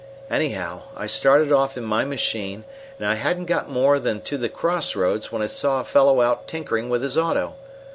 [0.31, 2.63] "Anyhow, I started off in my machine,
[2.97, 6.47] and I hadn't got more than to the crossroads when I saw a fellow out
[6.47, 7.53] tinkering with his auto.